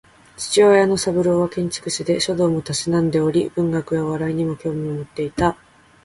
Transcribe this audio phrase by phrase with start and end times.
[0.35, 5.55] 父親の三郎は建築士で、書道も嗜んでおり文学やお笑いにも興味を持っていた